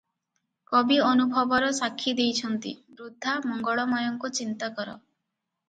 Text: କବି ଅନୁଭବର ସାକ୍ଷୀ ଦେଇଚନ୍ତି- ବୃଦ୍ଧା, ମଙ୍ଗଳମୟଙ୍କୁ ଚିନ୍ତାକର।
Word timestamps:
କବି 0.71 0.95
ଅନୁଭବର 1.09 1.67
ସାକ୍ଷୀ 1.81 2.15
ଦେଇଚନ୍ତି- 2.21 2.73
ବୃଦ୍ଧା, 3.03 3.37
ମଙ୍ଗଳମୟଙ୍କୁ 3.53 4.35
ଚିନ୍ତାକର। 4.43 4.99